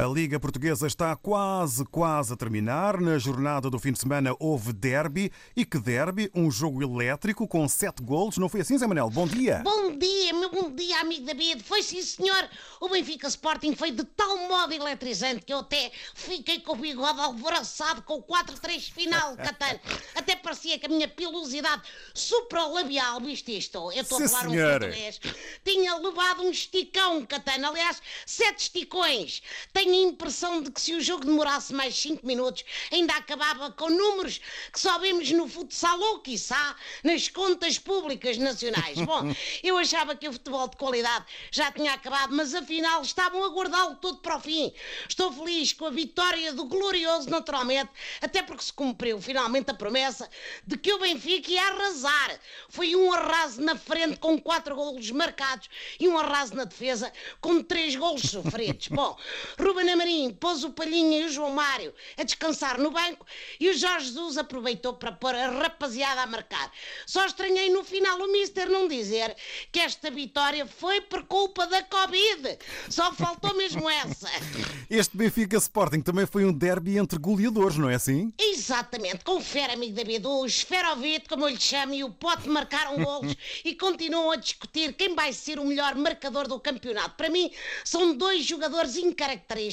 A 0.00 0.06
Liga 0.06 0.40
Portuguesa 0.40 0.86
está 0.86 1.14
quase, 1.14 1.84
quase 1.84 2.32
a 2.32 2.36
terminar. 2.36 2.98
Na 3.02 3.18
jornada 3.18 3.68
do 3.68 3.78
fim 3.78 3.92
de 3.92 3.98
semana 3.98 4.34
houve 4.40 4.72
derby. 4.72 5.30
E 5.54 5.62
que 5.62 5.78
derby? 5.78 6.30
Um 6.34 6.50
jogo 6.50 6.82
elétrico 6.82 7.46
com 7.46 7.68
sete 7.68 8.02
golos. 8.02 8.38
Não 8.38 8.48
foi 8.48 8.62
assim, 8.62 8.78
Zé 8.78 8.86
Manel? 8.86 9.10
Bom 9.10 9.26
dia. 9.26 9.60
Bom 9.62 9.94
dia, 9.98 10.32
meu 10.32 10.48
bom 10.48 10.70
dia, 10.70 11.00
amigo 11.00 11.26
David. 11.26 11.62
Foi 11.62 11.82
sim, 11.82 12.00
senhor. 12.00 12.48
O 12.80 12.88
Benfica 12.88 13.28
Sporting 13.28 13.74
foi 13.76 13.90
de 13.90 14.02
tal 14.04 14.38
modo 14.48 14.72
eletrizante 14.72 15.42
que 15.44 15.52
eu 15.52 15.58
até 15.58 15.92
fiquei 16.14 16.60
com 16.60 16.72
o 16.72 16.76
bigode 16.76 17.20
alvoroçado 17.20 18.00
com 18.00 18.14
o 18.14 18.22
4-3 18.22 18.90
final, 18.90 19.36
Catano. 19.44 19.80
Até 20.14 20.34
parecia 20.34 20.78
que 20.78 20.86
a 20.86 20.88
minha 20.88 21.08
pilosidade 21.08 21.82
supralabial, 22.14 23.20
viste 23.20 23.54
isto? 23.54 23.92
Eu 23.92 24.00
estou 24.00 24.16
a 24.16 24.26
falar 24.26 24.48
um 24.48 24.50
senhora. 24.52 24.86
português. 24.86 25.20
Tinha 25.62 25.94
levado 25.96 26.40
um 26.40 26.50
esticão, 26.50 27.22
Catano. 27.26 27.68
Aliás, 27.68 28.00
sete 28.24 28.60
esticões. 28.60 29.42
Tenho 29.74 29.89
a 29.90 30.08
impressão 30.08 30.62
de 30.62 30.70
que 30.70 30.80
se 30.80 30.94
o 30.94 31.00
jogo 31.00 31.24
demorasse 31.24 31.74
mais 31.74 31.94
5 31.96 32.26
minutos, 32.26 32.64
ainda 32.92 33.14
acabava 33.14 33.70
com 33.72 33.88
números 33.88 34.40
que 34.72 34.80
só 34.80 34.98
vemos 34.98 35.30
no 35.30 35.48
futsal 35.48 35.98
ou, 35.98 36.20
quiçá, 36.20 36.76
nas 37.02 37.28
contas 37.28 37.78
públicas 37.78 38.36
nacionais. 38.38 38.98
Bom, 39.04 39.34
eu 39.62 39.78
achava 39.78 40.14
que 40.14 40.28
o 40.28 40.32
futebol 40.32 40.68
de 40.68 40.76
qualidade 40.76 41.24
já 41.50 41.70
tinha 41.72 41.92
acabado, 41.92 42.34
mas 42.34 42.54
afinal 42.54 43.02
estavam 43.02 43.44
a 43.44 43.48
guardá-lo 43.48 43.96
todo 43.96 44.18
para 44.18 44.36
o 44.36 44.40
fim. 44.40 44.72
Estou 45.08 45.32
feliz 45.32 45.72
com 45.72 45.86
a 45.86 45.90
vitória 45.90 46.52
do 46.52 46.64
glorioso, 46.64 47.28
naturalmente, 47.28 47.90
até 48.20 48.42
porque 48.42 48.62
se 48.62 48.72
cumpriu 48.72 49.20
finalmente 49.20 49.70
a 49.70 49.74
promessa 49.74 50.28
de 50.66 50.76
que 50.76 50.92
o 50.92 50.98
Benfica 50.98 51.50
ia 51.50 51.62
arrasar. 51.62 52.40
Foi 52.68 52.94
um 52.94 53.12
arraso 53.12 53.60
na 53.60 53.76
frente 53.76 54.18
com 54.18 54.40
quatro 54.40 54.74
golos 54.74 55.10
marcados 55.10 55.68
e 55.98 56.08
um 56.08 56.18
arraso 56.18 56.54
na 56.54 56.64
defesa 56.64 57.12
com 57.40 57.62
três 57.62 57.96
golos 57.96 58.22
sofridos. 58.22 58.88
Bom, 59.00 59.16
Ruben 59.58 59.79
Amorim 59.88 60.36
pôs 60.38 60.64
o 60.64 60.70
Palhinha 60.70 61.20
e 61.20 61.24
o 61.24 61.28
João 61.30 61.50
Mário 61.50 61.94
a 62.16 62.22
descansar 62.22 62.78
no 62.78 62.90
banco 62.90 63.26
e 63.58 63.70
o 63.70 63.76
Jorge 63.76 64.10
Jesus 64.10 64.36
aproveitou 64.38 64.94
para 64.94 65.12
pôr 65.12 65.34
a 65.34 65.50
rapaziada 65.50 66.22
a 66.22 66.26
marcar. 66.26 66.70
Só 67.06 67.24
estranhei 67.24 67.70
no 67.70 67.84
final 67.84 68.18
o 68.18 68.32
Mister 68.32 68.68
não 68.68 68.88
dizer 68.88 69.34
que 69.70 69.78
esta 69.78 70.10
vitória 70.10 70.66
foi 70.66 71.00
por 71.00 71.24
culpa 71.24 71.66
da 71.66 71.82
Covid. 71.82 72.58
Só 72.88 73.12
faltou 73.12 73.54
mesmo 73.54 73.88
essa. 73.88 74.28
Este 74.90 75.16
Benfica 75.16 75.56
Sporting 75.56 76.00
também 76.00 76.26
foi 76.26 76.44
um 76.44 76.52
derby 76.52 76.98
entre 76.98 77.16
goleadores, 77.16 77.76
não 77.76 77.88
é 77.88 77.94
assim? 77.94 78.32
Exatamente, 78.36 79.24
confere, 79.24 79.74
amigo 79.74 79.94
David. 79.94 80.26
O 80.26 80.44
Esferovite, 80.44 81.28
como 81.28 81.44
eu 81.44 81.50
lhe 81.50 81.60
chamo, 81.60 81.94
e 81.94 82.02
o 82.02 82.10
Pote 82.10 82.48
marcaram 82.48 82.96
golos 82.96 83.36
e 83.64 83.72
continuam 83.76 84.32
a 84.32 84.36
discutir 84.36 84.92
quem 84.94 85.14
vai 85.14 85.32
ser 85.32 85.60
o 85.60 85.64
melhor 85.64 85.94
marcador 85.94 86.48
do 86.48 86.58
campeonato. 86.58 87.14
Para 87.16 87.30
mim, 87.30 87.52
são 87.84 88.16
dois 88.16 88.44
jogadores 88.44 88.96
incaracterísticos. 88.96 89.69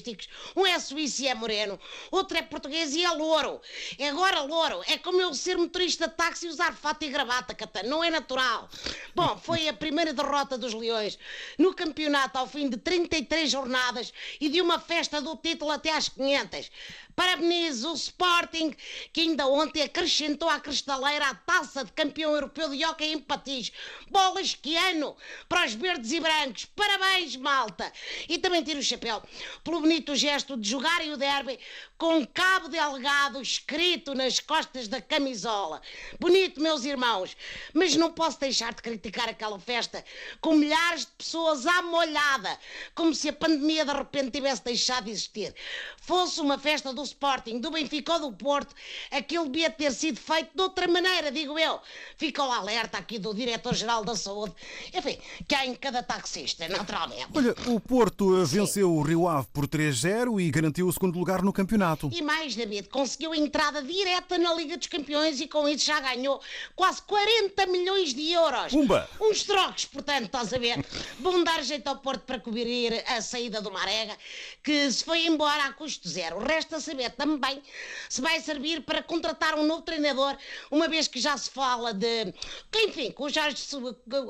Um 0.55 0.65
é 0.65 0.79
suíço 0.79 1.21
e 1.23 1.27
é 1.27 1.35
moreno, 1.35 1.79
outro 2.11 2.37
é 2.37 2.41
português 2.41 2.95
e 2.95 3.03
é 3.03 3.09
louro. 3.11 3.61
É 3.97 4.09
agora 4.09 4.41
louro. 4.41 4.81
É 4.87 4.97
como 4.97 5.21
eu 5.21 5.33
ser 5.33 5.57
motorista 5.57 6.07
de 6.07 6.15
táxi 6.15 6.47
e 6.47 6.49
usar 6.49 6.73
fato 6.75 7.03
e 7.03 7.09
gravata, 7.09 7.53
Catano. 7.53 7.89
Não 7.89 8.03
é 8.03 8.09
natural. 8.09 8.69
Bom, 9.15 9.37
foi 9.37 9.67
a 9.67 9.73
primeira 9.73 10.13
derrota 10.13 10.57
dos 10.57 10.73
Leões 10.73 11.17
no 11.57 11.73
campeonato 11.73 12.37
ao 12.37 12.47
fim 12.47 12.69
de 12.69 12.77
33 12.77 13.49
jornadas 13.49 14.13
e 14.39 14.49
de 14.49 14.61
uma 14.61 14.79
festa 14.79 15.21
do 15.21 15.35
título 15.35 15.71
até 15.71 15.91
às 15.91 16.09
500. 16.09 16.69
Parabenizo 17.17 17.91
o 17.91 17.95
Sporting, 17.95 18.75
que 19.11 19.21
ainda 19.21 19.47
ontem 19.47 19.81
acrescentou 19.81 20.47
à 20.47 20.59
cristaleira 20.59 21.25
a 21.25 21.33
taça 21.33 21.83
de 21.83 21.91
campeão 21.91 22.31
europeu 22.31 22.69
de 22.69 22.85
hóquei 22.85 23.11
em 23.11 23.17
patins. 23.19 23.71
Bolas 24.11 24.53
que 24.53 24.75
ano 24.75 25.17
para 25.49 25.65
os 25.65 25.73
verdes 25.73 26.11
e 26.11 26.19
brancos. 26.19 26.65
Parabéns, 26.65 27.35
malta! 27.35 27.91
E 28.29 28.37
também 28.37 28.63
tiro 28.63 28.79
o 28.79 28.83
chapéu 28.83 29.23
pelo 29.63 29.81
bonito 29.87 30.15
gesto 30.15 30.57
de 30.57 30.69
jogarem 30.69 31.13
o 31.13 31.17
derby 31.17 31.57
com 31.97 32.25
cabo 32.27 32.69
de 32.69 32.77
algado 32.77 33.41
escrito 33.41 34.13
nas 34.13 34.39
costas 34.39 34.87
da 34.87 35.01
camisola. 35.01 35.81
Bonito, 36.19 36.61
meus 36.61 36.85
irmãos, 36.85 37.35
mas 37.73 37.95
não 37.95 38.11
posso 38.11 38.39
deixar 38.39 38.73
de 38.73 38.81
criticar 38.81 39.27
aquela 39.27 39.59
festa 39.59 40.05
com 40.39 40.53
milhares 40.53 41.01
de 41.01 41.11
pessoas 41.17 41.65
à 41.65 41.81
molhada, 41.81 42.57
como 42.93 43.15
se 43.15 43.29
a 43.29 43.33
pandemia 43.33 43.83
de 43.83 43.93
repente 43.93 44.31
tivesse 44.31 44.63
deixado 44.63 45.05
de 45.05 45.11
existir. 45.11 45.55
Fosse 45.99 46.39
uma 46.39 46.57
festa 46.57 46.93
do 46.93 47.01
Sporting, 47.03 47.59
do 47.59 47.71
Benfica 47.71 48.13
ou 48.13 48.19
do 48.19 48.31
Porto, 48.31 48.75
aquilo 49.11 49.49
devia 49.49 49.69
ter 49.69 49.91
sido 49.91 50.19
feito 50.19 50.51
de 50.55 50.61
outra 50.61 50.87
maneira, 50.87 51.31
digo 51.31 51.57
eu. 51.57 51.79
Fica 52.15 52.43
o 52.43 52.51
alerta 52.51 52.97
aqui 52.97 53.17
do 53.17 53.33
Diretor-Geral 53.33 54.05
da 54.05 54.15
Saúde, 54.15 54.53
enfim, 54.93 55.17
que 55.47 55.55
há 55.55 55.65
em 55.65 55.73
cada 55.73 56.03
taxista, 56.03 56.67
naturalmente. 56.67 57.27
Olha, 57.33 57.55
o 57.67 57.79
Porto 57.79 58.45
venceu 58.45 58.93
o 58.93 59.01
Rio 59.01 59.27
Ave 59.27 59.47
por 59.51 59.67
3-0 59.67 60.39
e 60.39 60.51
garantiu 60.51 60.87
o 60.87 60.93
segundo 60.93 61.17
lugar 61.17 61.41
no 61.41 61.51
campeonato. 61.51 61.86
E 62.13 62.21
mais, 62.21 62.55
David, 62.55 62.89
conseguiu 62.89 63.31
a 63.31 63.37
entrada 63.37 63.81
direta 63.81 64.37
na 64.37 64.53
Liga 64.53 64.77
dos 64.77 64.87
Campeões 64.87 65.39
e 65.39 65.47
com 65.47 65.67
isso 65.67 65.85
já 65.85 65.99
ganhou 65.99 66.41
quase 66.75 67.01
40 67.03 67.65
milhões 67.67 68.13
de 68.13 68.31
euros. 68.31 68.71
Pumba! 68.71 69.09
Uns 69.21 69.43
trocos, 69.43 69.85
portanto, 69.85 70.25
estás 70.25 70.53
a 70.53 70.57
ver? 70.57 70.83
Vão 71.19 71.43
dar 71.43 71.63
jeito 71.63 71.87
ao 71.87 71.97
Porto 71.97 72.21
para 72.21 72.39
cobrir 72.39 73.03
a 73.07 73.21
saída 73.21 73.61
do 73.61 73.71
Marega, 73.71 74.17
que 74.63 74.91
se 74.91 75.03
foi 75.03 75.25
embora 75.25 75.65
a 75.65 75.73
custo 75.73 76.07
zero. 76.09 76.39
Resta 76.39 76.79
saber 76.79 77.11
também 77.11 77.61
se 78.09 78.21
vai 78.21 78.39
servir 78.41 78.81
para 78.81 79.01
contratar 79.01 79.55
um 79.55 79.65
novo 79.65 79.81
treinador, 79.81 80.35
uma 80.69 80.87
vez 80.87 81.07
que 81.07 81.19
já 81.19 81.37
se 81.37 81.49
fala 81.49 81.93
de. 81.93 82.33
que, 82.71 82.79
Enfim, 82.85 83.11
com 83.11 83.25
o 83.25 83.29
Jorge. 83.29 83.57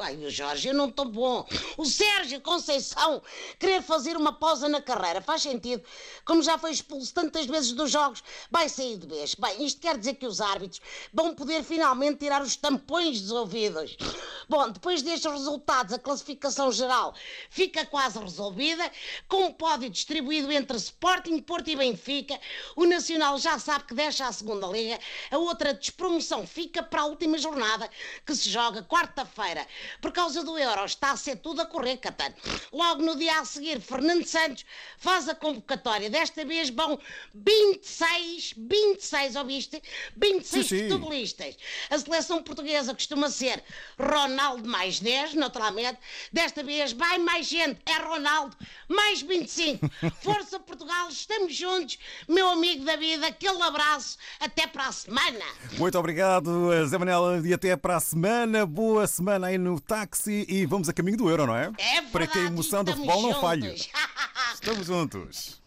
Ai, 0.01 0.15
o 0.17 0.29
Jorge, 0.29 0.67
eu 0.67 0.73
não 0.73 0.89
estou 0.89 1.05
bom. 1.05 1.47
O 1.77 1.85
Sérgio 1.85 2.41
Conceição 2.41 3.21
querer 3.59 3.81
fazer 3.81 4.15
uma 4.15 4.33
pausa 4.33 4.69
na 4.69 4.81
carreira. 4.81 5.21
Faz 5.21 5.41
sentido. 5.41 5.83
Como 6.25 6.41
já 6.43 6.57
foi 6.57 6.71
expulso 6.71 7.13
tantas 7.13 7.46
vezes 7.51 7.71
dos 7.71 7.91
jogos, 7.91 8.23
vai 8.49 8.69
sair 8.69 8.97
de 8.97 9.07
vez. 9.07 9.35
Bem, 9.35 9.65
isto 9.65 9.81
quer 9.81 9.97
dizer 9.97 10.15
que 10.15 10.25
os 10.25 10.41
árbitros 10.41 10.81
vão 11.13 11.33
poder 11.33 11.63
finalmente 11.63 12.19
tirar 12.19 12.41
os 12.41 12.55
tampões 12.55 13.21
dos 13.21 13.31
ouvidos. 13.31 13.97
Bom, 14.49 14.69
depois 14.69 15.01
destes 15.01 15.31
resultados, 15.31 15.93
a 15.93 15.99
classificação 15.99 16.71
geral 16.71 17.13
fica 17.49 17.85
quase 17.85 18.17
resolvida, 18.19 18.89
com 19.27 19.45
um 19.45 19.53
pódio 19.53 19.89
distribuído 19.89 20.51
entre 20.51 20.77
Sporting, 20.77 21.39
Porto 21.39 21.69
e 21.69 21.75
Benfica. 21.75 22.39
O 22.75 22.85
Nacional 22.85 23.37
já 23.37 23.59
sabe 23.59 23.85
que 23.85 23.93
deixa 23.93 24.27
a 24.27 24.31
segunda 24.31 24.67
liga, 24.67 24.99
a 25.31 25.37
outra 25.37 25.73
despromoção 25.73 26.45
fica 26.47 26.81
para 26.81 27.01
a 27.01 27.05
última 27.05 27.37
jornada, 27.37 27.89
que 28.25 28.35
se 28.35 28.49
joga 28.49 28.83
quarta-feira. 28.83 29.67
Por 30.01 30.11
causa 30.11 30.43
do 30.43 30.57
Euro, 30.57 30.85
está 30.85 31.11
a 31.11 31.17
ser 31.17 31.37
tudo 31.37 31.61
a 31.61 31.65
correr, 31.65 31.97
Catano. 31.97 32.35
Logo 32.71 33.01
no 33.01 33.15
dia 33.15 33.39
a 33.39 33.45
seguir, 33.45 33.81
Fernando 33.81 34.25
Santos 34.25 34.65
faz 34.97 35.27
a 35.27 35.35
convocatória. 35.35 36.09
Desta 36.09 36.45
vez 36.45 36.69
vão 36.69 36.99
26, 37.45 38.53
26, 38.57 39.35
ouviste? 39.35 39.81
26 40.15 40.47
Sim, 40.47 40.77
sim. 40.77 40.89
futebolistas. 40.89 41.55
A 41.89 41.97
seleção 41.99 42.41
portuguesa 42.41 42.93
costuma 42.93 43.29
ser 43.29 43.63
Ronaldo 43.99 44.67
mais 44.67 44.99
10, 44.99 45.33
naturalmente. 45.35 45.99
Desta 46.31 46.63
vez 46.63 46.93
vai 46.93 47.17
mais 47.17 47.47
gente, 47.47 47.79
é 47.85 47.93
Ronaldo 48.01 48.55
mais 48.87 49.21
25. 49.21 49.89
Força 50.21 50.59
Portugal, 50.59 51.09
estamos 51.09 51.55
juntos. 51.55 51.97
Meu 52.27 52.49
amigo 52.49 52.83
David, 52.85 53.23
aquele 53.23 53.61
abraço. 53.61 54.17
Até 54.39 54.65
para 54.67 54.87
a 54.87 54.91
semana. 54.91 55.45
Muito 55.77 55.97
obrigado, 55.97 56.69
Zé 56.87 56.97
Manel, 56.97 57.45
e 57.45 57.53
até 57.53 57.75
para 57.75 57.97
a 57.97 57.99
semana. 57.99 58.65
Boa 58.65 59.05
semana 59.07 59.47
aí 59.47 59.57
no 59.57 59.79
táxi 59.79 60.45
e 60.47 60.65
vamos 60.65 60.89
a 60.89 60.93
caminho 60.93 61.17
do 61.17 61.29
Euro, 61.29 61.45
não 61.47 61.55
é? 61.55 61.71
É 61.77 62.01
verdade. 62.01 62.11
Para 62.11 62.27
que 62.27 62.39
a 62.39 62.43
emoção 62.43 62.83
do 62.83 62.91
futebol 62.93 63.21
não 63.21 63.41
falhe. 63.41 63.67
juntos. 63.69 63.89
Estamos 64.53 64.87
juntos. 64.87 65.61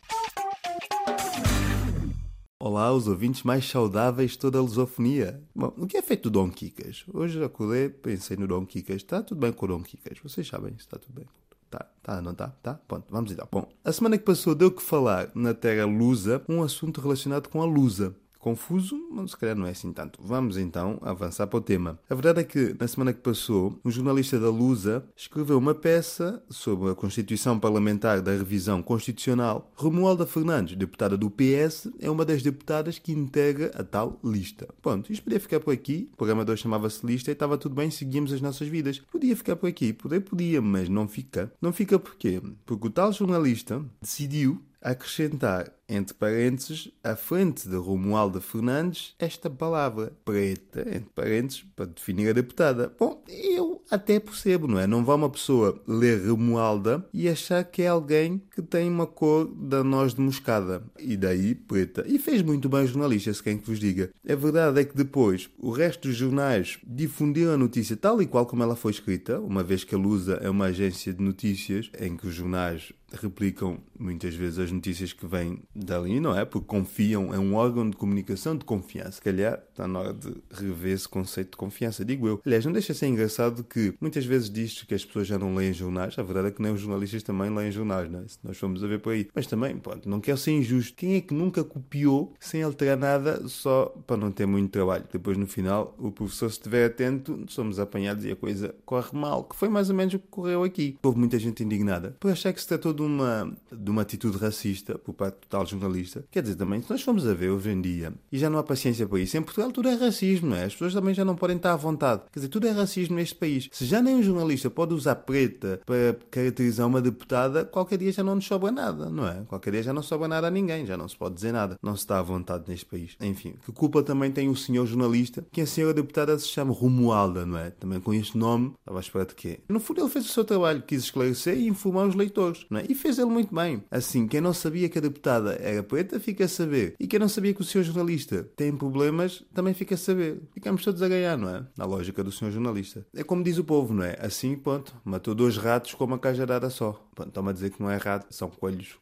Olá, 2.62 2.93
os 2.93 3.09
ouvintes 3.09 3.43
mais 3.43 3.66
saudáveis 3.66 4.32
de 4.32 4.38
toda 4.38 4.59
a 4.59 4.60
lusofonia. 4.60 5.43
Bom, 5.54 5.72
o 5.78 5.87
que 5.87 5.97
é 5.97 6.03
feito 6.03 6.25
do 6.25 6.31
Dom 6.31 6.50
Kikas? 6.50 7.06
Hoje 7.10 7.42
acordei, 7.42 7.89
pensei 7.89 8.36
no 8.36 8.47
Dom 8.47 8.66
Kikas. 8.66 8.97
Está 8.97 9.22
tudo 9.22 9.41
bem 9.41 9.51
com 9.51 9.65
o 9.65 9.68
Dom 9.68 9.83
Kikas? 9.83 10.18
Vocês 10.22 10.47
sabem 10.47 10.74
está 10.77 10.98
tudo 10.98 11.15
bem. 11.15 11.27
Tá, 11.71 11.86
tá, 12.03 12.21
não 12.21 12.34
tá? 12.34 12.48
Tá? 12.62 12.74
Pronto, 12.86 13.07
vamos 13.09 13.33
então. 13.33 13.48
Bom, 13.51 13.66
a 13.83 13.91
semana 13.91 14.18
que 14.18 14.24
passou 14.24 14.54
deu 14.54 14.71
que 14.71 14.83
falar 14.83 15.30
na 15.34 15.54
Terra 15.54 15.86
Lusa 15.86 16.45
um 16.47 16.62
assunto 16.62 17.01
relacionado 17.01 17.48
com 17.48 17.62
a 17.62 17.65
Lusa. 17.65 18.15
Confuso, 18.41 18.98
mas 19.13 19.33
se 19.33 19.37
calhar 19.37 19.54
não 19.54 19.66
é 19.66 19.71
assim 19.71 19.92
tanto. 19.92 20.19
Vamos 20.22 20.57
então 20.57 20.98
avançar 21.03 21.47
para 21.47 21.59
o 21.59 21.60
tema. 21.60 21.98
A 22.09 22.15
verdade 22.15 22.41
é 22.41 22.45
que, 22.45 22.75
na 22.81 22.89
semana 22.89 23.13
que 23.13 23.21
passou, 23.21 23.78
um 23.84 23.91
jornalista 23.91 24.41
da 24.41 24.48
Lusa 24.48 25.04
escreveu 25.15 25.59
uma 25.59 25.75
peça 25.75 26.42
sobre 26.48 26.91
a 26.91 26.95
Constituição 26.95 27.60
Parlamentar 27.60 28.22
da 28.22 28.33
Revisão 28.33 28.83
Constitucional. 28.83 29.71
Romualda 29.75 30.27
Fernandes, 30.27 30.75
deputada 30.75 31.19
do 31.19 31.31
PS, 31.31 31.91
é 32.01 32.10
uma 32.10 32.25
das 32.25 32.42
deputadas 32.42 32.98
que 32.98 33.13
integra 33.13 33.71
a 33.75 33.84
tal 33.84 34.19
lista. 34.25 34.66
Pronto, 34.81 35.13
isto 35.13 35.22
podia 35.22 35.39
ficar 35.39 35.60
por 35.60 35.75
aqui. 35.75 36.09
O 36.15 36.16
programa 36.16 36.45
2 36.45 36.59
chamava-se 36.59 37.07
Lista 37.07 37.31
e 37.31 37.33
estava 37.33 37.59
tudo 37.59 37.75
bem, 37.75 37.91
seguíamos 37.91 38.33
as 38.33 38.41
nossas 38.41 38.69
vidas. 38.69 39.01
Podia 39.13 39.36
ficar 39.36 39.57
por 39.57 39.69
aqui, 39.69 39.93
poder 39.93 40.21
podia, 40.21 40.63
mas 40.63 40.89
não 40.89 41.07
fica. 41.07 41.53
Não 41.60 41.75
fica 41.75 41.98
porquê? 41.98 42.41
Porque 42.65 42.86
o 42.86 42.91
tal 42.91 43.13
jornalista 43.13 43.84
decidiu 44.01 44.63
acrescentar, 44.83 45.71
entre 45.91 46.15
parênteses, 46.15 46.91
à 47.03 47.16
frente 47.16 47.69
de 47.69 47.77
Romualda 47.77 48.41
Fernandes, 48.41 49.15
esta 49.19 49.51
palavra 49.51 50.13
preta, 50.25 50.81
entre 50.83 51.10
parênteses, 51.15 51.65
para 51.75 51.87
definir 51.87 52.31
a 52.31 52.33
deputada. 52.33 52.95
Bom, 52.98 53.22
eu 53.28 53.83
até 53.91 54.21
percebo, 54.21 54.69
não 54.69 54.78
é? 54.78 54.87
Não 54.87 55.04
vai 55.04 55.16
uma 55.16 55.28
pessoa 55.28 55.83
ler 55.87 56.25
Romualda 56.28 57.04
e 57.13 57.28
achar 57.28 57.65
que 57.65 57.83
é 57.83 57.89
alguém 57.89 58.41
que 58.54 58.63
tem 58.63 58.89
uma 58.89 59.07
cor 59.07 59.47
da 59.47 59.83
noz 59.83 60.15
de 60.15 60.21
moscada 60.21 60.83
e 60.98 61.16
daí 61.16 61.54
preta. 61.54 62.04
E 62.07 62.19
fez 62.19 62.41
muito 62.43 62.69
bem 62.69 62.84
os 62.84 62.91
jornalistas, 62.91 63.39
se 63.39 63.43
quem 63.43 63.59
que 63.59 63.66
vos 63.66 63.81
diga. 63.81 64.10
A 64.28 64.34
verdade 64.34 64.81
é 64.81 64.84
que 64.84 64.97
depois 64.97 65.51
o 65.59 65.71
resto 65.71 66.07
dos 66.09 66.16
jornais 66.16 66.78
difundiram 66.86 67.53
a 67.53 67.59
notícia 67.59 67.97
tal 67.97 68.22
e 68.22 68.27
qual 68.27 68.47
como 68.47 68.63
ela 68.63 68.77
foi 68.77 68.93
escrita, 68.93 69.41
uma 69.41 69.65
vez 69.65 69.83
que 69.83 69.95
a 69.95 69.98
Lusa 69.98 70.34
é 70.43 70.48
uma 70.48 70.66
agência 70.66 71.13
de 71.13 71.22
notícias 71.22 71.91
em 71.98 72.16
que 72.16 72.27
os 72.27 72.34
jornais 72.34 72.93
replicam 73.13 73.78
muitas 73.98 74.34
vezes 74.34 74.59
as 74.59 74.71
notícias 74.71 75.13
que 75.13 75.27
vêm 75.27 75.63
dali, 75.84 76.21
não 76.21 76.36
é? 76.36 76.44
Porque 76.44 76.66
confiam, 76.66 77.32
é 77.34 77.38
um 77.38 77.54
órgão 77.54 77.88
de 77.88 77.97
comunicação 77.97 78.56
de 78.56 78.65
confiança. 78.65 79.12
Se 79.12 79.22
calhar 79.22 79.62
está 79.71 79.86
na 79.86 79.98
hora 79.98 80.15
de 80.15 80.32
rever 80.50 80.92
esse 80.92 81.09
conceito 81.09 81.53
de 81.53 81.56
confiança, 81.56 82.04
digo 82.04 82.27
eu. 82.27 82.41
Aliás, 82.44 82.65
não 82.65 82.72
deixa 82.72 82.92
de 82.92 82.98
ser 82.98 83.06
engraçado 83.06 83.65
que 83.65 83.94
muitas 84.00 84.24
vezes 84.24 84.50
diz 84.50 84.82
que 84.82 84.94
as 84.94 85.04
pessoas 85.04 85.27
já 85.27 85.38
não 85.38 85.54
leem 85.54 85.72
jornais. 85.72 86.18
A 86.18 86.22
verdade 86.22 86.48
é 86.48 86.50
que 86.50 86.62
nem 86.62 86.72
os 86.72 86.80
jornalistas 86.80 87.22
também 87.22 87.54
leem 87.54 87.71
jornais, 87.71 88.10
não 88.10 88.21
é? 88.21 88.28
Se 88.28 88.38
nós 88.42 88.56
formos 88.59 88.82
a 88.84 88.86
ver 88.86 89.00
por 89.00 89.12
aí. 89.12 89.28
Mas 89.34 89.47
também, 89.47 89.77
pronto, 89.77 90.09
não 90.09 90.21
quero 90.21 90.38
ser 90.38 90.53
injusto. 90.53 90.94
Quem 90.97 91.15
é 91.15 91.21
que 91.21 91.34
nunca 91.34 91.65
copiou 91.65 92.34
sem 92.38 92.62
alterar 92.62 92.97
nada 92.97 93.48
só 93.48 93.86
para 94.06 94.16
não 94.16 94.30
ter 94.30 94.47
muito 94.47 94.71
trabalho? 94.71 95.04
Depois, 95.10 95.36
no 95.36 95.47
final, 95.47 95.94
o 95.98 96.10
professor, 96.10 96.50
se 96.50 96.59
estiver 96.59 96.86
atento, 96.86 97.44
somos 97.48 97.78
apanhados 97.78 98.24
e 98.24 98.30
a 98.30 98.36
coisa 98.36 98.74
corre 98.84 99.16
mal. 99.18 99.44
Que 99.44 99.56
foi 99.56 99.68
mais 99.68 99.88
ou 99.91 99.97
menos 99.97 100.15
o 100.15 100.18
que 100.18 100.26
ocorreu 100.26 100.65
aqui. 100.65 100.98
Houve 101.03 101.18
muita 101.18 101.38
gente 101.38 101.62
indignada 101.62 102.16
por 102.21 102.30
achar 102.30 102.53
que 102.53 102.60
se 102.60 102.68
tratou 102.68 102.92
de 102.92 103.03
uma, 103.03 103.53
de 103.71 103.91
uma 103.91 104.03
atitude 104.03 104.36
racista 104.36 104.98
por 104.98 105.15
parte 105.15 105.41
do 105.41 105.47
tal 105.48 105.65
jornalista. 105.71 106.25
Quer 106.31 106.43
dizer, 106.43 106.57
também, 106.57 106.83
se 106.83 106.91
nós 106.91 107.03
formos 107.03 107.27
a 107.27 107.34
ver 107.34 107.51
hoje 107.51 107.71
em 107.71 107.81
dia, 107.81 108.13
e 108.31 108.39
já 108.39 108.51
não 108.51 108.59
há 108.59 108.63
paciência 108.63 109.07
para 109.07 109.21
isso, 109.21 109.37
em 109.37 109.43
Portugal 109.43 109.71
tudo 109.71 109.89
é 109.89 109.95
racismo, 109.95 110.51
não 110.51 110.57
é? 110.57 110.65
As 110.65 110.72
pessoas 110.72 110.95
também 110.95 111.15
já 111.15 111.25
não 111.25 111.37
podem 111.37 111.57
estar 111.57 111.72
à 111.72 111.77
vontade. 111.77 112.22
Quer 112.33 112.41
dizer, 112.41 112.49
tudo 112.49 112.67
é 112.67 112.71
racismo 112.71 113.17
neste 113.17 113.34
país. 113.34 113.69
Se 113.72 113.84
já 113.84 114.03
nem 114.03 114.17
um 114.17 114.22
jornalista 114.22 114.71
pode 114.71 114.95
usar 114.95 115.17
preta 115.17 115.81
para 115.84 116.17
caracterizar 116.31 116.87
uma 116.87 117.01
deputada, 117.01 117.65
qualquer 117.65 117.99
dia 117.99 118.13
já 118.13 118.22
não 118.22 118.34
nos 118.34 118.47
sobra 118.47 118.71
nada, 118.71 119.11
não 119.11 119.27
é? 119.27 119.43
Qualquer 119.47 119.72
dia 119.72 119.83
já 119.83 119.93
não 119.93 120.03
sobra 120.03 120.28
nada 120.28 120.49
a 120.49 120.51
ninguém, 120.51 120.87
já 120.87 120.97
não 120.97 121.09
se 121.09 121.17
pode 121.17 121.34
dizer 121.34 121.53
nada. 121.53 121.78
Não 121.83 121.95
se 121.95 122.03
está 122.03 122.19
à 122.19 122.22
vontade 122.22 122.65
neste 122.69 122.87
país. 122.87 123.17
Enfim, 123.21 123.55
que 123.65 123.72
culpa 123.72 124.03
também 124.03 124.31
tem 124.31 124.49
o 124.49 124.57
senhor 124.57 124.87
jornalista, 124.87 125.45
que 125.51 125.61
a 125.61 125.67
senhora 125.67 125.95
deputada 125.95 126.39
se 126.39 126.49
chama 126.49 126.72
Romualda, 126.72 127.47
não 127.47 127.59
é? 127.59 127.71
Também 127.71 128.01
com 128.01 128.13
este 128.13 128.37
nome, 128.37 128.75
estava 128.81 128.99
à 128.99 129.01
espera 129.01 129.27
de 129.27 129.34
quê? 129.34 129.61
No 129.69 129.81
fundo, 129.81 130.01
ele 130.01 130.11
fez 130.11 130.25
o 130.27 130.28
seu 130.28 130.45
trabalho, 130.45 130.83
quis 130.83 131.05
esclarecer 131.05 131.57
e 131.57 131.69
informar 131.69 132.07
os 132.07 132.15
leitores, 132.15 132.67
não 132.71 132.81
é? 132.81 132.84
E 132.89 132.95
fez 132.95 133.19
ele 133.19 133.31
muito 133.31 133.55
bem. 133.55 133.83
Assim, 133.91 134.27
quem 134.27 134.41
não 134.41 134.53
sabia 134.53 134.89
que 134.89 134.99
a 134.99 135.03
deputada 135.03 135.59
era 135.62 135.83
preta, 135.83 136.18
fica 136.18 136.45
a 136.45 136.48
saber. 136.48 136.95
E 136.98 137.07
quem 137.07 137.18
não 137.18 137.28
sabia 137.28 137.54
que 137.54 137.60
o 137.60 137.65
senhor 137.65 137.84
jornalista 137.84 138.45
tem 138.57 138.77
problemas, 138.77 139.45
também 139.54 139.74
fica 139.74 139.95
a 139.95 139.98
saber. 139.98 140.41
Ficamos 140.53 140.84
todos 140.84 141.03
a 141.03 141.09
ganhar, 141.09 141.36
não 141.36 141.48
é? 141.48 141.66
Na 141.77 141.84
lógica 141.84 142.24
do 142.24 142.33
senhor 142.33 142.51
jornalista. 142.51 143.07
É 143.15 143.22
como 143.22 143.42
diz 143.42 143.59
o 143.59 143.65
povo, 143.65 143.95
não 143.95 144.04
é? 144.04 144.16
Assim, 144.21 144.57
pronto, 144.57 144.95
matou 145.04 145.34
dois 145.34 145.57
ratos 145.57 145.95
com 145.95 146.04
uma 146.04 146.18
cajadada 146.18 146.71
só. 146.71 147.07
Estão-me 147.21 147.51
a 147.51 147.53
dizer 147.53 147.71
que 147.71 147.83
não 147.83 147.91
é 147.91 147.97
rato, 147.97 148.27
são 148.34 148.48
coelhos. 148.48 148.97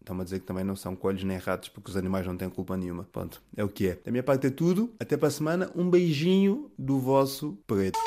Estão-me 0.00 0.20
a 0.20 0.24
dizer 0.24 0.40
que 0.40 0.46
também 0.46 0.64
não 0.64 0.76
são 0.76 0.94
coelhos 0.94 1.24
nem 1.24 1.36
ratos, 1.36 1.68
porque 1.68 1.90
os 1.90 1.96
animais 1.96 2.26
não 2.26 2.36
têm 2.36 2.48
culpa 2.48 2.76
nenhuma. 2.76 3.08
Pronto, 3.12 3.42
é 3.56 3.64
o 3.64 3.68
que 3.68 3.88
é. 3.88 3.98
Da 4.04 4.10
minha 4.10 4.22
parte 4.22 4.46
é 4.46 4.50
tudo. 4.50 4.94
Até 5.00 5.16
para 5.16 5.28
a 5.28 5.30
semana. 5.30 5.70
Um 5.74 5.90
beijinho 5.90 6.70
do 6.78 6.98
vosso 6.98 7.58
preto. 7.66 7.98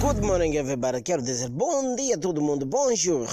Good 0.00 0.20
morning, 0.20 0.56
everybody. 0.56 1.02
Quero 1.02 1.22
dizer 1.22 1.48
bom 1.50 1.96
dia 1.96 2.14
a 2.14 2.18
todo 2.18 2.40
mundo. 2.40 2.64
Bonjour. 2.64 3.28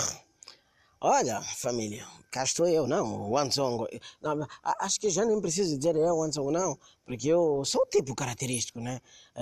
Olha, 0.99 1.41
família, 1.41 2.05
cá 2.33 2.43
estou 2.43 2.67
eu, 2.67 2.87
não, 2.87 3.29
o 3.29 3.37
Ansongo. 3.37 3.87
Não, 4.19 4.47
acho 4.79 4.99
que 4.99 5.09
já 5.11 5.23
nem 5.23 5.39
preciso 5.39 5.77
dizer 5.77 5.95
eu, 5.95 6.15
o 6.15 6.23
Ansongo, 6.23 6.51
não, 6.51 6.77
porque 7.05 7.27
eu 7.27 7.63
sou 7.63 7.83
o 7.83 7.85
tipo 7.85 8.15
característico, 8.15 8.79
né? 8.79 8.99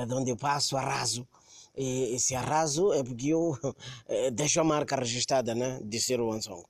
De 0.08 0.14
onde 0.14 0.30
eu 0.32 0.38
passo, 0.38 0.76
arraso. 0.76 1.26
E, 1.76 2.16
e 2.16 2.20
se 2.20 2.36
arraso 2.36 2.92
é 2.92 3.02
porque 3.02 3.30
eu 3.30 3.58
deixo 4.34 4.60
a 4.60 4.64
marca 4.64 4.98
registrada, 4.98 5.56
né? 5.56 5.80
De 5.84 6.00
ser 6.02 6.20
o 6.20 6.32
Ansongo. 6.34 6.68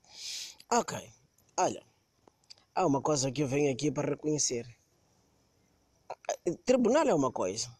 Ok, 0.71 0.95
olha, 1.57 1.83
há 2.75 2.85
uma 2.85 3.01
coisa 3.01 3.31
que 3.31 3.41
eu 3.41 3.47
venho 3.47 3.71
aqui 3.73 3.91
para 3.91 4.11
reconhecer. 4.11 4.65
Tribunal 6.63 7.07
é 7.07 7.15
uma 7.15 7.31
coisa. 7.31 7.75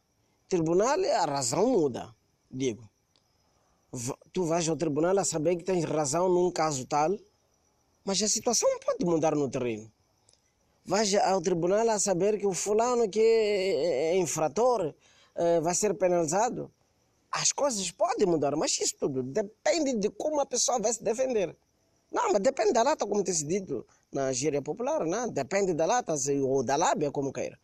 Tribunal, 0.50 1.00
a 1.00 1.26
razão 1.26 1.68
muda, 1.68 2.14
digo 2.50 2.90
tu 4.32 4.46
vais 4.46 4.68
ao 4.70 4.78
tribunal 4.78 5.18
a 5.20 5.26
saber 5.26 5.58
que 5.58 5.64
tens 5.64 5.84
razão 5.84 6.30
num 6.30 6.50
caso 6.52 6.86
tal, 6.86 7.12
mas 8.04 8.22
a 8.22 8.28
situação 8.28 8.70
pode 8.86 9.06
mudar 9.06 9.36
no 9.36 9.50
terreno. 9.50 9.92
Vais 10.86 11.14
ao 11.16 11.42
tribunal 11.42 11.88
a 11.90 12.00
saber 12.00 12.40
que 12.40 12.48
o 12.48 12.54
fulano 12.54 13.08
que 13.10 13.20
é 13.22 14.18
infrator 14.18 14.94
vai 15.62 15.76
ser 15.76 15.94
penalizado. 15.94 16.72
As 17.32 17.52
coisas 17.52 17.90
podem 17.92 18.28
mudar, 18.28 18.56
mas 18.56 18.78
isso 18.80 18.96
tudo 19.00 19.24
depende 19.24 19.94
de 19.94 20.10
como 20.10 20.40
a 20.42 20.46
pessoa 20.46 20.80
vai 20.80 20.92
se 20.92 21.04
defender. 21.04 21.56
Não, 22.12 22.34
mas 22.34 22.42
depende 22.42 22.74
da 22.74 22.84
lata, 22.84 23.06
como 23.06 23.24
tem 23.24 23.34
se 23.34 23.46
dito 23.46 23.86
na 24.12 24.34
gíria 24.34 24.62
popular, 24.62 25.06
não? 25.06 25.30
depende 25.30 25.74
da 25.74 25.86
lata 25.86 26.14
ou 26.44 26.62
da 26.62 26.76
lábia, 26.76 27.10
como 27.10 27.32
queira. 27.32 27.58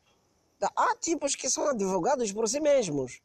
Há 0.75 0.95
tipos 0.95 1.35
que 1.35 1.49
são 1.49 1.67
advogados 1.67 2.31
por 2.31 2.47
si 2.47 2.59
mesmos 2.59 3.19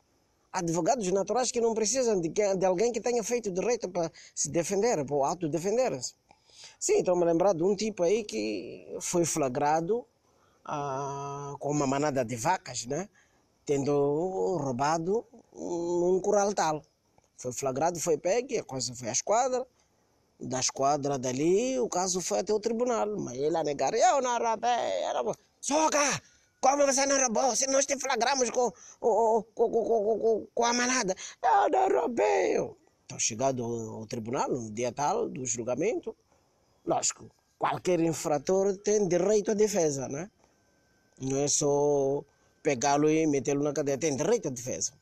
advogados 0.53 1.11
naturais 1.11 1.50
que 1.50 1.61
não 1.61 1.73
precisam 1.73 2.20
de, 2.20 2.31
alguém 2.67 2.93
que 2.93 3.00
tenha 3.00 3.25
feito 3.25 3.50
direito 3.50 3.88
para 3.88 4.12
se 4.35 4.50
defender, 4.50 5.05
para 5.05 5.26
autodefender-se. 5.26 6.15
Sim, 6.82 6.99
estou-me 6.99 7.23
a 7.23 7.26
lembrar 7.26 7.55
de 7.55 7.62
um 7.62 7.76
tipo 7.76 8.02
aí 8.02 8.25
que 8.25 8.99
foi 9.00 9.25
flagrado 9.25 10.05
ah, 10.64 11.55
com 11.61 11.70
uma 11.70 11.87
manada 11.87 12.25
de 12.25 12.34
vacas, 12.34 12.87
né? 12.87 13.08
Tendo 13.64 13.93
roubado 14.56 15.25
um 15.52 16.20
curral 16.20 16.52
tal. 16.52 16.82
Foi 17.37 17.52
flagrado, 17.52 18.00
foi 18.00 18.19
pego, 18.19 18.58
a 18.58 18.64
coisa 18.64 18.93
foi 18.96 19.08
à 19.08 19.12
esquadra. 19.12 19.64
Da 20.40 20.58
esquadra 20.58 21.17
dali, 21.20 21.79
o 21.79 21.88
caso 21.88 22.20
foi 22.20 22.40
até 22.40 22.52
o 22.52 22.58
tribunal. 22.58 23.17
Mas 23.17 23.38
ele 23.38 23.56
a 23.56 23.62
negar, 23.62 23.94
eu 23.94 24.20
não 24.20 24.37
roubei, 24.37 25.05
era... 25.08 25.23
Soca! 25.61 26.20
Como 26.61 26.84
você 26.84 27.06
não 27.06 27.17
roubou? 27.17 27.55
Se 27.55 27.69
nós 27.69 27.87
te 27.87 27.96
flagramos 27.96 28.50
com, 28.50 28.73
com, 28.99 29.44
com, 29.55 29.70
com, 29.70 30.46
com 30.52 30.64
a 30.64 30.73
manada. 30.73 31.14
Eu 31.44 31.70
não 31.70 32.00
roubei. 32.00 32.56
Então, 33.05 33.20
chegado 33.20 33.62
ao 33.62 34.05
tribunal, 34.06 34.49
no 34.49 34.69
dia 34.69 34.90
tal 34.90 35.29
do 35.29 35.46
julgamento, 35.46 36.17
lógico, 36.87 37.31
qualquer 37.58 38.00
infrator 38.00 38.76
tem 38.79 39.06
direito 39.08 39.50
à 39.50 39.55
defesa, 39.55 40.08
né? 40.08 40.31
Não 41.20 41.38
é 41.38 41.49
só 41.49 42.25
pegá-lo 42.62 43.08
e 43.11 43.26
metê-lo 43.26 43.62
na 43.62 43.73
cadeia, 43.73 43.99
tem 43.99 44.17
direito 44.17 44.49
à 44.49 44.50
defesa. 44.50 44.93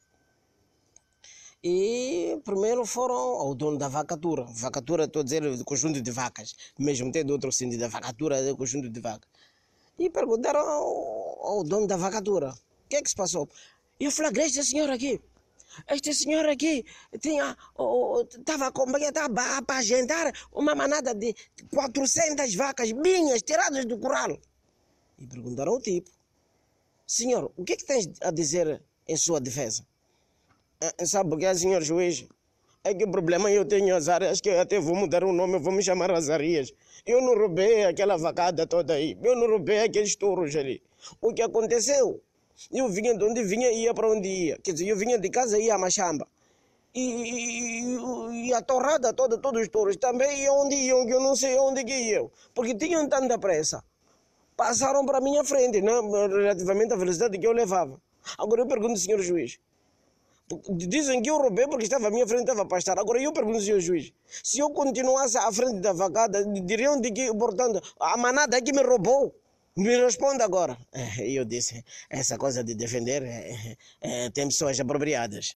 E 1.63 2.41
primeiro 2.43 2.87
foram 2.87 3.15
ao 3.15 3.55
dono 3.55 3.77
da 3.77 3.89
vacatura. 3.89 4.45
Vacatura, 4.45 5.05
estou 5.05 5.21
a 5.21 5.25
dizer, 5.25 5.43
conjunto 5.65 6.01
de 6.01 6.11
vacas. 6.11 6.57
Mesmo 6.79 7.13
tem 7.13 7.31
outro 7.31 7.53
sentido, 7.53 7.81
da 7.81 7.89
vacatura 7.89 8.43
do 8.43 8.57
conjunto 8.57 8.89
de 8.89 9.01
vacas. 9.01 9.29
E 9.99 10.09
perguntaram 10.09 10.61
ao, 10.61 11.47
ao 11.47 11.65
dono 11.65 11.87
da 11.87 11.97
vacatura: 11.97 12.51
o 12.51 12.89
que 12.89 12.97
é 12.97 13.03
que 13.03 13.11
se 13.11 13.15
passou? 13.15 13.47
Eu 13.99 14.11
flagrei 14.11 14.47
este 14.47 14.65
senhor 14.65 14.89
aqui. 14.89 15.21
Este 15.89 16.13
senhor 16.15 16.47
aqui 16.49 16.85
tinha, 17.21 17.57
estava 18.39 18.67
acompanhado, 18.67 19.19
estava 19.19 19.41
a 19.41 19.59
apagentar 19.59 20.33
uma 20.53 20.75
manada 20.75 21.15
de 21.15 21.35
400 21.73 22.55
vacas 22.55 22.93
minhas 22.93 23.43
tiradas 23.43 23.85
do 23.85 23.99
curral. 23.99 24.39
E 25.19 25.27
perguntaram 25.27 25.73
ao 25.73 25.81
tipo: 25.81 26.11
Senhor, 27.07 27.53
o 27.57 27.65
que 27.65 27.75
é 27.75 27.77
que 27.77 27.85
tens 27.85 28.09
a 28.21 28.31
dizer 28.31 28.83
em 29.07 29.17
sua 29.17 29.41
defesa? 29.41 29.85
Ah, 30.83 31.07
sabe 31.07 31.35
o 31.35 31.39
que 31.39 31.45
é, 31.45 31.55
senhor 31.55 31.83
juiz? 31.83 32.27
É 32.83 32.95
que 32.95 33.05
o 33.05 33.11
problema 33.11 33.51
eu 33.51 33.65
tenho 33.67 33.95
Azarias, 33.95 34.41
que 34.41 34.49
eu 34.49 34.59
até 34.59 34.81
vou 34.81 34.97
mudar 34.97 35.23
o 35.23 35.33
nome, 35.33 35.59
vou 35.59 35.73
me 35.73 35.83
chamar 35.83 36.11
Azarias. 36.11 36.73
Eu 37.05 37.21
não 37.21 37.35
roubei 37.37 37.85
aquela 37.85 38.17
vacada 38.17 38.67
toda 38.67 38.95
aí. 38.95 39.19
Eu 39.23 39.37
não 39.37 39.47
roubei 39.47 39.81
aqueles 39.81 40.17
touros 40.17 40.57
ali. 40.57 40.83
O 41.21 41.35
que 41.35 41.43
aconteceu? 41.43 42.23
Eu 42.73 42.89
vinha 42.89 43.17
de 43.17 43.25
onde 43.25 43.43
vinha 43.43 43.71
ia 43.71 43.95
para 43.95 44.09
onde 44.11 44.29
ia. 44.29 44.59
Quer 44.59 44.73
dizer, 44.73 44.89
eu 44.89 44.97
vinha 44.97 45.19
de 45.19 45.31
casa 45.31 45.59
ia 45.59 45.75
a 45.75 45.79
Machamba. 45.79 46.27
E, 46.95 47.01
e, 47.01 48.49
e, 48.49 48.53
a 48.53 48.61
torrada 48.61 49.13
toda, 49.13 49.39
todos 49.39 49.63
os 49.63 49.69
touros 49.69 49.97
também 49.97 50.43
iam 50.43 50.67
onde 50.67 50.75
iam, 50.75 51.07
que 51.07 51.15
eu 51.15 51.21
não 51.21 51.37
sei 51.37 51.57
onde 51.57 51.85
que 51.85 51.95
iam. 51.95 52.31
Porque 52.53 52.75
tinham 52.75 53.09
tanta 53.09 53.39
pressa. 53.39 53.85
Passaram 54.57 55.07
para 55.07 55.19
a 55.19 55.21
minha 55.21 55.45
frente, 55.45 55.81
né? 55.81 55.93
relativamente 55.93 56.93
à 56.93 56.97
velocidade 56.97 57.39
que 57.39 57.47
eu 57.47 57.53
levava. 57.53 58.01
Agora 58.37 58.63
eu 58.63 58.67
pergunto, 58.67 58.99
senhor 58.99 59.21
juiz, 59.21 59.59
Dizem 60.69 61.23
que 61.23 61.31
eu 61.31 61.39
roubei 61.39 61.67
porque 61.69 61.85
estava 61.85 62.09
à 62.09 62.11
minha 62.11 62.27
frente, 62.27 62.41
estava 62.41 62.63
a 62.63 62.67
pastar. 62.67 62.99
Agora 62.99 63.23
eu 63.23 63.33
pergunto 63.33 63.59
ao 63.59 63.81
juiz, 63.81 64.13
se 64.43 64.59
eu 64.59 64.71
continuasse 64.71 65.39
à 65.39 65.53
frente 65.53 65.81
da 65.81 65.93
vacada, 65.93 66.45
diriam 66.45 67.01
de 67.01 67.13
que, 67.13 67.33
portanto, 67.35 67.81
a 68.01 68.17
manada 68.17 68.57
é 68.57 68.61
que 68.61 68.73
me 68.73 68.83
roubou. 68.83 69.33
Me 69.77 69.97
responda 69.97 70.45
agora. 70.45 70.77
E 71.21 71.37
eu 71.37 71.45
disse, 71.45 71.85
essa 72.09 72.37
coisa 72.37 72.65
de 72.65 72.75
defender 72.75 73.23
é, 73.23 73.77
é, 74.01 74.31
tem 74.31 74.47
pessoas 74.47 74.79
apropriadas. 74.81 75.53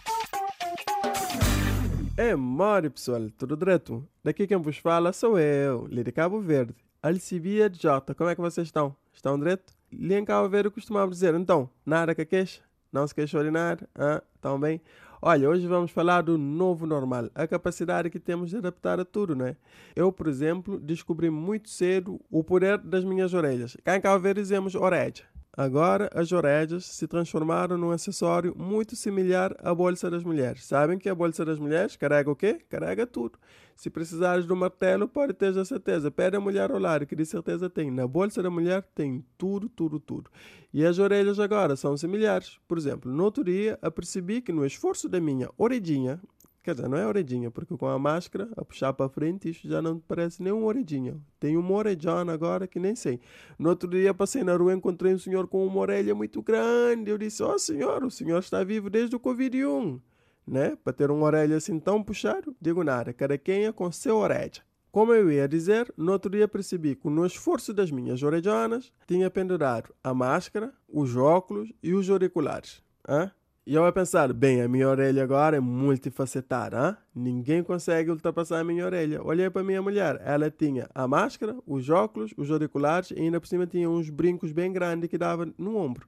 É 2.16 2.34
mori 2.36 2.90
pessoal, 2.90 3.28
tudo 3.36 3.56
direto? 3.56 4.06
Daqui 4.22 4.46
quem 4.46 4.56
vos 4.56 4.78
fala 4.78 5.12
sou 5.12 5.38
eu, 5.38 5.86
Lili 5.88 6.12
Cabo 6.12 6.40
Verde. 6.40 6.74
Alcibia 7.02 7.70
Jota, 7.72 8.14
como 8.14 8.30
é 8.30 8.34
que 8.34 8.40
vocês 8.40 8.68
estão? 8.68 8.96
Estão 9.12 9.38
direto? 9.38 9.72
Lili 9.92 10.14
em 10.14 10.24
Cabo 10.24 10.48
Verde 10.48 10.70
costumava 10.70 11.10
dizer, 11.10 11.34
então, 11.34 11.68
nada 11.84 12.14
que 12.14 12.24
queixa? 12.24 12.62
Não 12.92 13.06
se 13.06 13.14
queixou 13.14 13.42
de 13.42 13.50
nada? 13.50 13.88
Ah, 13.96 14.22
tão 14.40 14.58
bem? 14.60 14.80
Olha, 15.26 15.48
hoje 15.48 15.66
vamos 15.66 15.90
falar 15.90 16.20
do 16.20 16.36
novo 16.36 16.86
normal, 16.86 17.30
a 17.34 17.46
capacidade 17.46 18.10
que 18.10 18.20
temos 18.20 18.50
de 18.50 18.58
adaptar 18.58 19.00
a 19.00 19.06
tudo, 19.06 19.34
não 19.34 19.46
é? 19.46 19.56
Eu, 19.96 20.12
por 20.12 20.26
exemplo, 20.26 20.78
descobri 20.78 21.30
muito 21.30 21.70
cedo 21.70 22.20
o 22.30 22.44
poder 22.44 22.76
das 22.76 23.04
minhas 23.04 23.32
orelhas. 23.32 23.74
Cá 23.82 23.96
em 23.96 24.02
Cabo 24.02 24.34
dizemos 24.34 24.74
orelha. 24.74 25.24
Agora, 25.56 26.10
as 26.12 26.32
orelhas 26.32 26.84
se 26.84 27.06
transformaram 27.06 27.78
num 27.78 27.92
acessório 27.92 28.52
muito 28.58 28.96
similar 28.96 29.54
à 29.62 29.72
bolsa 29.72 30.10
das 30.10 30.24
mulheres. 30.24 30.64
Sabem 30.64 30.98
que 30.98 31.08
a 31.08 31.14
bolsa 31.14 31.44
das 31.44 31.60
mulheres 31.60 31.94
carrega 31.94 32.28
o 32.28 32.34
quê? 32.34 32.58
Carrega 32.68 33.06
tudo. 33.06 33.38
Se 33.76 33.88
precisares 33.88 34.50
um 34.50 34.56
martelo, 34.56 35.06
pode 35.06 35.32
ter 35.32 35.56
a 35.56 35.64
certeza. 35.64 36.10
Pede 36.10 36.36
a 36.36 36.40
mulher 36.40 36.72
ao 36.72 36.78
lado, 36.78 37.06
que 37.06 37.14
de 37.14 37.24
certeza 37.24 37.70
tem. 37.70 37.88
Na 37.88 38.06
bolsa 38.06 38.42
da 38.42 38.50
mulher 38.50 38.82
tem 38.96 39.24
tudo, 39.38 39.68
tudo, 39.68 40.00
tudo. 40.00 40.28
E 40.72 40.84
as 40.84 40.98
orelhas 40.98 41.38
agora 41.38 41.76
são 41.76 41.96
similares. 41.96 42.58
Por 42.66 42.76
exemplo, 42.76 43.12
no 43.12 43.22
outro 43.22 43.44
dia, 43.44 43.78
apercebi 43.80 44.40
que 44.40 44.52
no 44.52 44.66
esforço 44.66 45.08
da 45.08 45.20
minha 45.20 45.48
orelhinha, 45.56 46.20
Quer 46.64 46.74
dizer, 46.74 46.88
não 46.88 46.96
é 46.96 47.06
orelhinha, 47.06 47.50
porque 47.50 47.76
com 47.76 47.86
a 47.86 47.98
máscara, 47.98 48.48
a 48.56 48.64
puxar 48.64 48.90
para 48.94 49.06
frente, 49.10 49.50
isso 49.50 49.68
já 49.68 49.82
não 49.82 49.98
parece 49.98 50.42
nem 50.42 50.50
uma 50.50 50.64
orelhinha. 50.64 51.14
Tem 51.38 51.58
uma 51.58 51.74
orelhona 51.74 52.32
agora 52.32 52.66
que 52.66 52.80
nem 52.80 52.96
sei. 52.96 53.20
No 53.58 53.68
outro 53.68 53.86
dia 53.86 54.14
passei 54.14 54.42
na 54.42 54.56
rua 54.56 54.72
encontrei 54.72 55.12
um 55.12 55.18
senhor 55.18 55.46
com 55.46 55.66
uma 55.66 55.78
orelha 55.78 56.14
muito 56.14 56.40
grande. 56.40 57.10
Eu 57.10 57.18
disse, 57.18 57.42
ó 57.42 57.52
oh, 57.52 57.58
senhor, 57.58 58.02
o 58.02 58.10
senhor 58.10 58.38
está 58.38 58.64
vivo 58.64 58.88
desde 58.88 59.14
o 59.14 59.20
Covid-1. 59.20 60.00
Né? 60.46 60.74
Para 60.82 60.94
ter 60.94 61.10
uma 61.10 61.26
orelha 61.26 61.58
assim 61.58 61.78
tão 61.78 62.02
puxada, 62.02 62.50
digo 62.58 62.82
nada, 62.82 63.14
é 63.14 63.72
com 63.72 63.92
seu 63.92 64.16
orelha. 64.16 64.62
Como 64.90 65.12
eu 65.12 65.30
ia 65.30 65.46
dizer, 65.46 65.92
no 65.98 66.12
outro 66.12 66.30
dia 66.30 66.48
percebi 66.48 66.96
que 66.96 67.10
no 67.10 67.26
esforço 67.26 67.74
das 67.74 67.90
minhas 67.90 68.22
orelhonas 68.22 68.90
tinha 69.06 69.28
pendurado 69.28 69.94
a 70.02 70.14
máscara, 70.14 70.72
os 70.88 71.14
óculos 71.14 71.70
e 71.82 71.92
os 71.92 72.08
auriculares. 72.08 72.82
Hã? 73.06 73.30
E 73.66 73.74
eu 73.74 73.86
ia 73.86 73.92
pensar, 73.92 74.30
bem, 74.30 74.60
a 74.60 74.68
minha 74.68 74.86
orelha 74.86 75.22
agora 75.22 75.56
é 75.56 75.60
multifacetada, 75.60 76.88
hein? 76.88 76.96
ninguém 77.14 77.62
consegue 77.62 78.10
ultrapassar 78.10 78.60
a 78.60 78.64
minha 78.64 78.84
orelha. 78.84 79.22
Olhei 79.22 79.48
para 79.48 79.62
a 79.62 79.64
minha 79.64 79.80
mulher, 79.80 80.20
ela 80.22 80.50
tinha 80.50 80.86
a 80.94 81.08
máscara, 81.08 81.56
os 81.66 81.88
óculos, 81.88 82.34
os 82.36 82.50
auriculares 82.50 83.10
e 83.10 83.20
ainda 83.20 83.40
por 83.40 83.46
cima 83.46 83.66
tinha 83.66 83.88
uns 83.88 84.10
brincos 84.10 84.52
bem 84.52 84.70
grandes 84.70 85.08
que 85.08 85.16
dava 85.16 85.48
no 85.56 85.78
ombro. 85.78 86.06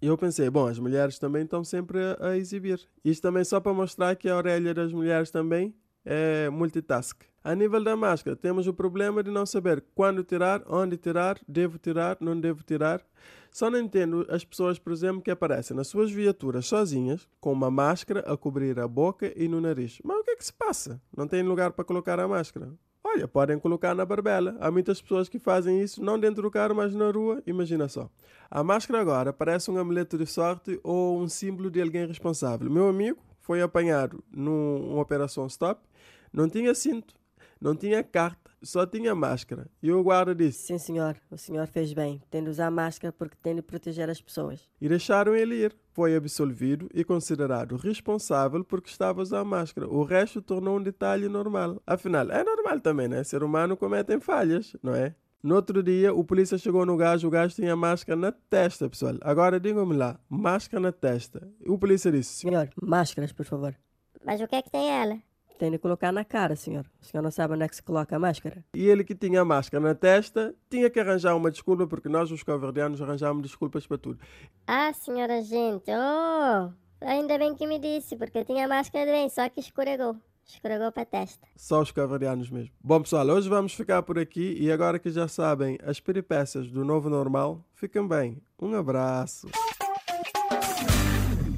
E 0.00 0.06
eu 0.06 0.16
pensei, 0.16 0.48
bom, 0.48 0.68
as 0.68 0.78
mulheres 0.78 1.18
também 1.18 1.42
estão 1.42 1.64
sempre 1.64 1.98
a, 1.98 2.28
a 2.28 2.36
exibir. 2.36 2.80
Isto 3.04 3.22
também 3.22 3.42
só 3.42 3.58
para 3.58 3.74
mostrar 3.74 4.14
que 4.14 4.28
a 4.28 4.36
orelha 4.36 4.72
das 4.72 4.92
mulheres 4.92 5.28
também 5.28 5.74
é 6.04 6.48
multitask. 6.50 7.22
A 7.44 7.56
nível 7.56 7.82
da 7.82 7.96
máscara, 7.96 8.36
temos 8.36 8.68
o 8.68 8.72
problema 8.72 9.20
de 9.20 9.30
não 9.30 9.44
saber 9.44 9.82
quando 9.96 10.22
tirar, 10.22 10.62
onde 10.68 10.96
tirar, 10.96 11.40
devo 11.48 11.76
tirar, 11.76 12.16
não 12.20 12.38
devo 12.38 12.62
tirar. 12.62 13.04
Só 13.50 13.68
não 13.68 13.80
entendo 13.80 14.24
as 14.30 14.44
pessoas, 14.44 14.78
por 14.78 14.92
exemplo, 14.92 15.20
que 15.20 15.30
aparecem 15.30 15.76
nas 15.76 15.88
suas 15.88 16.10
viaturas 16.10 16.66
sozinhas, 16.66 17.28
com 17.40 17.52
uma 17.52 17.70
máscara 17.70 18.20
a 18.20 18.36
cobrir 18.36 18.78
a 18.78 18.86
boca 18.86 19.32
e 19.36 19.48
no 19.48 19.60
nariz. 19.60 19.98
Mas 20.04 20.18
o 20.18 20.24
que 20.24 20.30
é 20.30 20.36
que 20.36 20.44
se 20.44 20.52
passa? 20.52 21.00
Não 21.16 21.26
tem 21.26 21.42
lugar 21.42 21.72
para 21.72 21.84
colocar 21.84 22.20
a 22.20 22.28
máscara? 22.28 22.72
Olha, 23.04 23.26
podem 23.26 23.58
colocar 23.58 23.94
na 23.94 24.06
barbela. 24.06 24.56
Há 24.60 24.70
muitas 24.70 25.02
pessoas 25.02 25.28
que 25.28 25.38
fazem 25.38 25.82
isso, 25.82 26.02
não 26.02 26.18
dentro 26.18 26.42
do 26.42 26.50
carro, 26.50 26.76
mas 26.76 26.94
na 26.94 27.10
rua. 27.10 27.42
Imagina 27.44 27.88
só. 27.88 28.08
A 28.48 28.62
máscara 28.62 29.00
agora 29.00 29.32
parece 29.32 29.70
um 29.70 29.76
amuleto 29.76 30.16
de 30.16 30.26
sorte 30.26 30.78
ou 30.82 31.20
um 31.20 31.28
símbolo 31.28 31.70
de 31.70 31.82
alguém 31.82 32.06
responsável. 32.06 32.70
Meu 32.70 32.88
amigo 32.88 33.18
foi 33.52 33.60
apanhado 33.60 34.24
numa 34.34 34.98
operação 34.98 35.46
stop, 35.46 35.82
não 36.32 36.48
tinha 36.48 36.74
cinto, 36.74 37.14
não 37.60 37.76
tinha 37.76 38.02
carta, 38.02 38.50
só 38.62 38.86
tinha 38.86 39.14
máscara. 39.14 39.66
E 39.82 39.92
o 39.92 40.02
guarda 40.02 40.34
disse: 40.34 40.68
Sim, 40.68 40.78
senhor, 40.78 41.16
o 41.30 41.36
senhor 41.36 41.66
fez 41.66 41.92
bem. 41.92 42.22
Tem 42.30 42.42
de 42.42 42.48
usar 42.48 42.70
máscara 42.70 43.12
porque 43.12 43.36
tem 43.42 43.54
de 43.54 43.60
proteger 43.60 44.08
as 44.08 44.22
pessoas. 44.22 44.66
E 44.80 44.88
deixaram 44.88 45.34
ele 45.34 45.66
ir. 45.66 45.76
Foi 45.92 46.16
absolvido 46.16 46.88
e 46.94 47.04
considerado 47.04 47.76
responsável 47.76 48.64
porque 48.64 48.88
estava 48.88 49.20
a 49.20 49.22
usar 49.22 49.44
máscara. 49.44 49.86
O 49.86 50.02
resto 50.02 50.40
tornou 50.40 50.78
um 50.78 50.82
detalhe 50.82 51.28
normal. 51.28 51.82
Afinal, 51.86 52.30
é 52.30 52.42
normal 52.42 52.80
também, 52.80 53.08
né? 53.08 53.22
Ser 53.22 53.42
humano 53.42 53.76
cometem 53.76 54.18
falhas, 54.18 54.74
não 54.82 54.94
é? 54.94 55.14
No 55.42 55.56
outro 55.56 55.82
dia, 55.82 56.14
o 56.14 56.22
polícia 56.22 56.56
chegou 56.56 56.86
no 56.86 56.96
gajo, 56.96 57.26
o 57.26 57.30
gajo 57.30 57.56
tinha 57.56 57.74
máscara 57.74 58.14
na 58.14 58.30
testa, 58.30 58.88
pessoal. 58.88 59.14
Agora 59.22 59.58
digam-me 59.58 59.96
lá, 59.96 60.20
máscara 60.28 60.80
na 60.80 60.92
testa. 60.92 61.48
O 61.66 61.76
polícia 61.76 62.12
disse: 62.12 62.34
Senhor, 62.34 62.68
máscaras, 62.80 63.32
por 63.32 63.44
favor. 63.44 63.74
Mas 64.24 64.40
o 64.40 64.46
que 64.46 64.54
é 64.54 64.62
que 64.62 64.70
tem 64.70 64.88
ela? 64.88 65.18
Tem 65.58 65.70
de 65.70 65.78
colocar 65.78 66.12
na 66.12 66.24
cara, 66.24 66.54
senhor. 66.54 66.86
O 67.00 67.04
senhor 67.04 67.22
não 67.22 67.30
sabe 67.30 67.54
onde 67.54 67.64
é 67.64 67.68
que 67.68 67.74
se 67.74 67.82
coloca 67.82 68.14
a 68.14 68.18
máscara? 68.18 68.64
E 68.74 68.86
ele 68.86 69.02
que 69.02 69.14
tinha 69.16 69.40
a 69.40 69.44
máscara 69.44 69.82
na 69.82 69.94
testa 69.94 70.54
tinha 70.70 70.88
que 70.88 71.00
arranjar 71.00 71.36
uma 71.36 71.50
desculpa, 71.50 71.86
porque 71.88 72.08
nós, 72.08 72.30
os 72.30 72.42
covardianos, 72.44 73.02
arranjamos 73.02 73.42
desculpas 73.42 73.84
para 73.84 73.98
tudo. 73.98 74.20
Ah, 74.66 74.92
senhora 74.92 75.42
gente, 75.42 75.90
oh! 75.90 76.72
Ainda 77.00 77.36
bem 77.36 77.54
que 77.54 77.66
me 77.66 77.80
disse, 77.80 78.16
porque 78.16 78.38
eu 78.38 78.44
tinha 78.44 78.64
a 78.64 78.68
máscara 78.68 79.10
bem, 79.10 79.28
só 79.28 79.48
que 79.48 79.58
escorregou. 79.58 80.16
Escorregou 80.46 80.92
para 80.92 81.02
a 81.02 81.06
testa. 81.06 81.46
Só 81.56 81.80
os 81.80 81.90
cavarianos 81.90 82.50
mesmo. 82.50 82.70
Bom, 82.80 83.00
pessoal, 83.02 83.26
hoje 83.28 83.48
vamos 83.48 83.74
ficar 83.74 84.02
por 84.02 84.18
aqui 84.18 84.56
e 84.58 84.70
agora 84.70 84.98
que 84.98 85.10
já 85.10 85.26
sabem 85.28 85.78
as 85.84 86.00
peripécias 86.00 86.70
do 86.70 86.84
novo 86.84 87.08
normal, 87.08 87.64
fiquem 87.74 88.06
bem. 88.06 88.42
Um 88.58 88.74
abraço. 88.74 89.48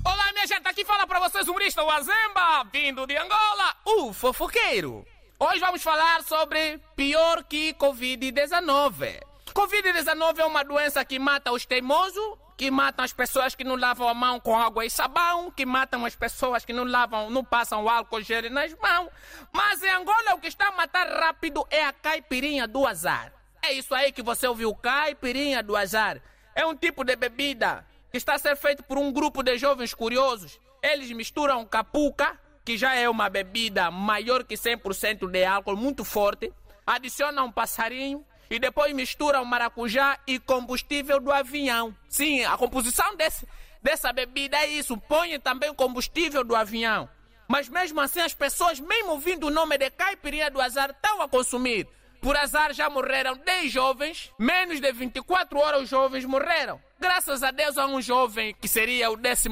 Olá, 0.04 0.32
minha 0.32 0.46
gente, 0.46 0.66
aqui 0.66 0.84
fala 0.84 1.06
para 1.06 1.20
vocês 1.20 1.46
o 1.48 1.50
humorista 1.50 1.82
Wazemba, 1.82 2.64
vindo 2.72 3.06
de 3.06 3.16
Angola, 3.16 3.74
o 3.84 4.12
fofoqueiro. 4.12 5.04
Hoje 5.38 5.58
vamos 5.58 5.82
falar 5.82 6.22
sobre 6.22 6.78
pior 6.94 7.42
que 7.44 7.74
Covid-19. 7.74 9.20
Covid-19 9.52 10.38
é 10.38 10.44
uma 10.44 10.62
doença 10.64 11.04
que 11.04 11.18
mata 11.18 11.52
os 11.52 11.66
teimosos, 11.66 12.38
que 12.56 12.70
matam 12.70 13.04
as 13.04 13.12
pessoas 13.12 13.54
que 13.54 13.64
não 13.64 13.76
lavam 13.76 14.08
a 14.08 14.14
mão 14.14 14.38
com 14.38 14.56
água 14.56 14.84
e 14.84 14.90
sabão, 14.90 15.50
que 15.50 15.66
matam 15.66 16.04
as 16.04 16.14
pessoas 16.14 16.64
que 16.64 16.72
não 16.72 16.84
lavam, 16.84 17.30
não 17.30 17.44
passam 17.44 17.88
álcool 17.88 18.22
gel 18.22 18.48
nas 18.50 18.72
mãos. 18.74 19.10
Mas 19.52 19.82
em 19.82 19.90
Angola 19.90 20.34
o 20.34 20.38
que 20.38 20.48
está 20.48 20.68
a 20.68 20.72
matar 20.72 21.06
rápido 21.08 21.66
é 21.70 21.84
a 21.84 21.92
caipirinha 21.92 22.66
do 22.68 22.86
azar. 22.86 23.32
É 23.62 23.72
isso 23.72 23.94
aí 23.94 24.12
que 24.12 24.22
você 24.22 24.46
ouviu, 24.46 24.74
caipirinha 24.74 25.62
do 25.62 25.76
azar. 25.76 26.20
É 26.54 26.64
um 26.64 26.76
tipo 26.76 27.02
de 27.02 27.16
bebida 27.16 27.84
que 28.10 28.18
está 28.18 28.34
a 28.34 28.38
ser 28.38 28.56
feito 28.56 28.82
por 28.84 28.96
um 28.96 29.12
grupo 29.12 29.42
de 29.42 29.58
jovens 29.58 29.92
curiosos. 29.92 30.60
Eles 30.82 31.10
misturam 31.10 31.64
capuca, 31.64 32.38
que 32.64 32.78
já 32.78 32.94
é 32.94 33.08
uma 33.08 33.28
bebida 33.28 33.90
maior 33.90 34.44
que 34.44 34.54
100% 34.54 35.28
de 35.28 35.44
álcool, 35.44 35.76
muito 35.76 36.04
forte, 36.04 36.52
adicionam 36.86 37.46
um 37.46 37.52
passarinho, 37.52 38.24
e 38.54 38.58
depois 38.60 38.94
mistura 38.94 39.40
o 39.40 39.44
maracujá 39.44 40.16
e 40.28 40.38
combustível 40.38 41.18
do 41.18 41.32
avião. 41.32 41.92
Sim, 42.08 42.44
a 42.44 42.56
composição 42.56 43.16
desse, 43.16 43.48
dessa 43.82 44.12
bebida 44.12 44.56
é 44.58 44.68
isso. 44.68 44.96
Põe 44.96 45.40
também 45.40 45.74
combustível 45.74 46.44
do 46.44 46.54
avião. 46.54 47.08
Mas 47.48 47.68
mesmo 47.68 48.00
assim, 48.00 48.20
as 48.20 48.32
pessoas, 48.32 48.78
mesmo 48.78 49.10
ouvindo 49.10 49.48
o 49.48 49.50
nome 49.50 49.76
de 49.76 49.90
caipirinha 49.90 50.52
do 50.52 50.60
azar, 50.60 50.90
estão 50.90 51.20
a 51.20 51.28
consumir. 51.28 51.88
Por 52.20 52.36
azar 52.36 52.72
já 52.72 52.88
morreram 52.88 53.36
10 53.36 53.72
jovens, 53.72 54.32
menos 54.38 54.80
de 54.80 54.92
24 54.92 55.58
horas 55.58 55.82
os 55.82 55.88
jovens 55.88 56.24
morreram. 56.24 56.80
Graças 57.00 57.42
a 57.42 57.50
Deus 57.50 57.76
há 57.76 57.86
um 57.86 58.00
jovem 58.00 58.54
que 58.54 58.68
seria 58.68 59.10
o 59.10 59.14
11 59.14 59.48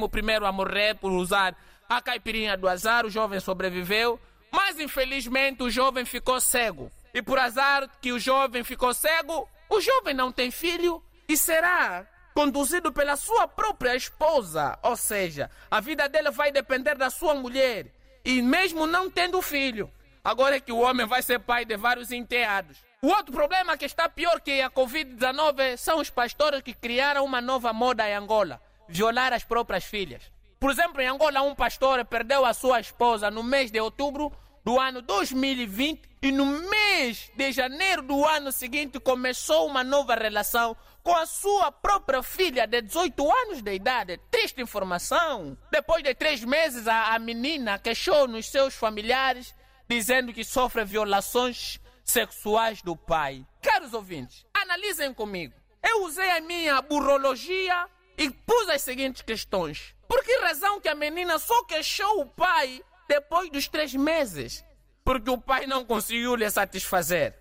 a 0.47 0.53
morrer 0.53 0.95
por 0.95 1.11
usar 1.11 1.57
a 1.89 2.01
caipirinha 2.01 2.57
do 2.57 2.69
azar, 2.69 3.05
o 3.05 3.11
jovem 3.11 3.41
sobreviveu. 3.41 4.19
Mas 4.53 4.79
infelizmente 4.79 5.65
o 5.65 5.71
jovem 5.71 6.05
ficou 6.05 6.41
cego. 6.41 6.89
E 7.15 7.21
por 7.21 7.39
azar 7.39 7.89
que 8.01 8.13
o 8.13 8.19
jovem 8.19 8.65
ficou 8.65 8.95
cego, 8.95 9.49
o 9.69 9.81
jovem 9.81 10.15
não 10.15 10.33
tem 10.33 10.51
filho 10.51 11.03
e 11.29 11.37
será 11.37 12.07
conduzido 12.35 12.93
pela 12.93 13.17
sua 13.17 13.47
própria 13.47 13.95
esposa. 13.95 14.79
Ou 14.83 14.97
seja, 14.97 15.51
a 15.71 15.81
vida 15.81 16.09
dele 16.09 16.31
vai 16.31 16.51
depender 16.51 16.95
da 16.95 17.11
sua 17.11 17.35
mulher. 17.35 17.87
E 18.25 18.41
mesmo 18.41 18.87
não 18.87 19.11
tendo 19.11 19.43
filho, 19.43 19.93
agora 20.25 20.57
é 20.57 20.61
que 20.61 20.73
o 20.73 20.79
homem 20.79 21.07
vai 21.07 21.23
ser 21.23 21.41
pai 21.41 21.65
de 21.65 21.77
vários 21.77 22.11
enteados. 22.11 22.79
O 23.03 23.09
outro 23.09 23.33
problema 23.33 23.77
que 23.77 23.85
está 23.85 24.09
pior 24.09 24.41
que 24.41 24.63
a 24.63 24.71
Covid-19 24.71 25.77
são 25.77 25.99
os 25.99 26.09
pastores 26.09 26.63
que 26.63 26.73
criaram 26.73 27.25
uma 27.25 27.41
nova 27.41 27.73
moda 27.73 28.09
em 28.09 28.15
Angola: 28.15 28.63
violar 28.89 29.33
as 29.33 29.45
próprias 29.45 29.85
filhas. 29.85 30.23
Por 30.61 30.71
exemplo, 30.71 31.03
em 31.03 31.09
Angola, 31.09 31.43
um 31.43 31.57
pastor 31.57 32.05
perdeu 32.05 32.47
a 32.47 32.55
sua 32.55 32.79
esposa 32.79 33.29
no 33.31 33.43
mês 33.43 33.73
de 33.73 33.81
outubro 33.81 34.33
do 34.65 34.79
ano 34.79 35.03
2020 35.03 36.03
e 36.23 36.31
no 36.31 36.47
mês 36.47 37.31
de 37.35 37.53
janeiro 37.53 38.03
do 38.03 38.25
ano 38.25 38.53
seguinte 38.53 39.01
começou 39.01 39.67
uma 39.67 39.83
nova 39.83 40.15
relação 40.15 40.77
com 41.03 41.15
a 41.17 41.27
sua 41.27 41.73
própria 41.73 42.23
filha 42.23 42.67
de 42.67 42.81
18 42.81 43.33
anos 43.33 43.61
de 43.61 43.75
idade. 43.75 44.21
Triste 44.31 44.63
informação. 44.63 45.59
Depois 45.71 46.03
de 46.03 46.15
três 46.15 46.45
meses, 46.45 46.87
a, 46.87 47.15
a 47.15 47.19
menina 47.19 47.79
queixou 47.79 48.29
nos 48.29 48.49
seus 48.49 48.75
familiares 48.75 49.53
dizendo 49.89 50.33
que 50.33 50.45
sofre 50.45 50.85
violações 50.85 51.81
sexuais 52.05 52.83
do 52.83 52.97
pai. 52.97 53.45
Caros 53.61 53.93
ouvintes, 53.93 54.47
analisem 54.55 55.13
comigo. 55.13 55.55
Eu 55.83 56.05
usei 56.05 56.31
a 56.31 56.41
minha 56.41 56.81
burrologia 56.81 57.89
e 58.17 58.31
pus 58.31 58.69
as 58.69 58.83
seguintes 58.83 59.23
questões. 59.23 59.95
Por 60.07 60.23
que 60.23 60.39
razão 60.39 60.81
que 60.81 60.89
a 60.89 60.95
menina 60.95 61.39
só 61.39 61.65
queixou 61.65 62.21
o 62.21 62.27
pai 62.27 62.83
depois 63.13 63.51
dos 63.51 63.69
três 63.69 63.95
meses? 63.95 64.65
Porque 65.05 65.29
o 65.29 65.37
pai 65.37 65.67
não 65.67 65.85
conseguiu 65.85 66.35
lhe 66.35 66.49
satisfazer. 66.51 67.35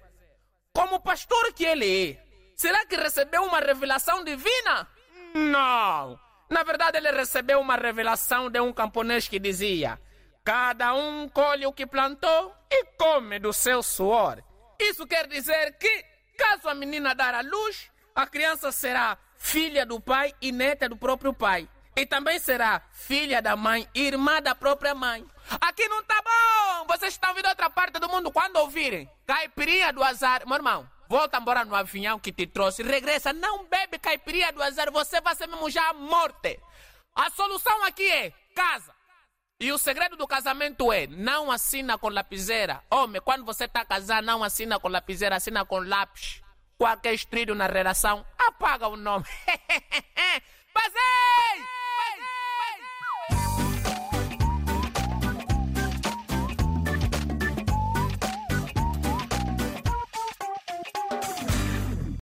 Como 0.73 0.99
pastor 0.99 1.53
que 1.53 1.63
ele 1.63 2.11
é, 2.11 2.23
será 2.57 2.85
que 2.85 2.97
recebeu 2.97 3.43
uma 3.43 3.59
revelação 3.59 4.21
divina? 4.21 4.85
Não! 5.33 6.19
Na 6.49 6.63
verdade, 6.63 6.97
ele 6.97 7.09
recebeu 7.11 7.61
uma 7.61 7.77
revelação 7.77 8.49
de 8.49 8.59
um 8.59 8.73
camponês 8.73 9.29
que 9.29 9.39
dizia: 9.39 9.97
Cada 10.43 10.93
um 10.93 11.29
colhe 11.29 11.65
o 11.65 11.71
que 11.71 11.87
plantou 11.87 12.53
e 12.69 12.83
come 12.97 13.39
do 13.39 13.53
seu 13.53 13.81
suor. 13.81 14.43
Isso 14.77 15.07
quer 15.07 15.25
dizer 15.25 15.77
que, 15.77 16.05
caso 16.37 16.67
a 16.67 16.75
menina 16.75 17.15
dar 17.15 17.33
à 17.33 17.41
luz, 17.41 17.89
a 18.13 18.27
criança 18.27 18.73
será 18.73 19.17
filha 19.37 19.85
do 19.85 20.01
pai 20.01 20.33
e 20.41 20.51
neta 20.51 20.89
do 20.89 20.97
próprio 20.97 21.33
pai. 21.33 21.69
E 22.01 22.05
também 22.07 22.39
será 22.39 22.81
filha 22.91 23.43
da 23.43 23.55
mãe 23.55 23.87
irmã 23.93 24.41
da 24.41 24.55
própria 24.55 24.95
mãe. 24.95 25.23
Aqui 25.61 25.87
não 25.87 26.03
tá 26.03 26.19
bom! 26.23 26.87
Vocês 26.87 27.13
estão 27.13 27.31
vindo 27.35 27.47
outra 27.47 27.69
parte 27.69 27.99
do 27.99 28.09
mundo 28.09 28.31
quando 28.31 28.55
ouvirem. 28.55 29.07
Caipirinha 29.27 29.93
do 29.93 30.03
azar. 30.03 30.41
Meu 30.47 30.55
irmão, 30.55 30.89
volta 31.07 31.37
embora 31.37 31.63
no 31.63 31.75
avião 31.75 32.17
que 32.17 32.31
te 32.31 32.47
trouxe. 32.47 32.81
Regressa, 32.81 33.31
não 33.31 33.65
bebe 33.65 33.99
caipirinha 33.99 34.51
do 34.51 34.63
azar. 34.63 34.91
Você 34.91 35.21
vai 35.21 35.35
ser 35.35 35.45
mesmo 35.45 35.69
já 35.69 35.93
morte. 35.93 36.59
A 37.13 37.29
solução 37.29 37.83
aqui 37.83 38.09
é 38.09 38.33
casa. 38.55 38.91
E 39.59 39.71
o 39.71 39.77
segredo 39.77 40.15
do 40.17 40.25
casamento 40.25 40.91
é 40.91 41.05
não 41.05 41.51
assina 41.51 41.99
com 41.99 42.09
lapiseira. 42.09 42.83
Homem, 42.89 43.21
quando 43.21 43.45
você 43.45 43.65
está 43.65 43.85
casado, 43.85 44.25
não 44.25 44.43
assina 44.43 44.79
com 44.79 44.87
lapiseira, 44.87 45.35
assina 45.35 45.63
com 45.63 45.77
lápis. 45.77 46.41
Qualquer 46.79 47.13
estrilho 47.13 47.53
na 47.53 47.67
relação, 47.67 48.25
apaga 48.39 48.87
o 48.87 48.97
nome. 48.97 49.25
Basei! 50.73 51.80
Peace! 51.97 52.40